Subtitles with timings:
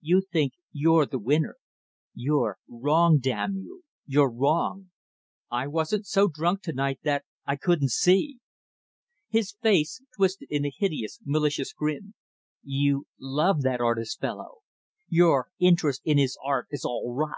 [0.00, 1.58] You think you're the winner.
[2.14, 4.90] You're wrong damn you you're wrong.
[5.50, 8.38] I wasn't so drunk to night that I couldn't see."
[9.28, 12.14] His face twisted in a hideous, malicious grin.
[12.62, 14.60] "You love that artist fellow.
[15.08, 17.36] Your interest in his art is all rot.